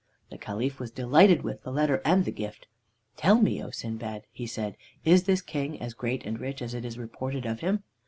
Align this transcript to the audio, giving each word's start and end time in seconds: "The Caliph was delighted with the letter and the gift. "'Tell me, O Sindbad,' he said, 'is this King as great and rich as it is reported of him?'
"The 0.31 0.39
Caliph 0.39 0.79
was 0.79 0.89
delighted 0.89 1.43
with 1.43 1.61
the 1.61 1.71
letter 1.71 2.01
and 2.03 2.25
the 2.25 2.31
gift. 2.31 2.65
"'Tell 3.17 3.39
me, 3.39 3.63
O 3.63 3.69
Sindbad,' 3.69 4.23
he 4.31 4.47
said, 4.47 4.75
'is 5.05 5.25
this 5.25 5.43
King 5.43 5.79
as 5.79 5.93
great 5.93 6.25
and 6.25 6.39
rich 6.39 6.59
as 6.63 6.73
it 6.73 6.83
is 6.85 6.97
reported 6.97 7.45
of 7.45 7.59
him?' 7.59 7.83